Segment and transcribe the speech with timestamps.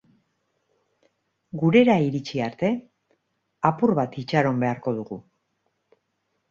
[1.63, 2.73] Gurera iritsi arte
[3.73, 5.21] apur bat itxaro beharko dugu.